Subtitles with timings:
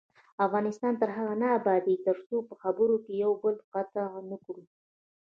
[0.45, 4.63] افغانستان تر هغو نه ابادیږي، ترڅو په خبرو کې یو بل قطع نکړو.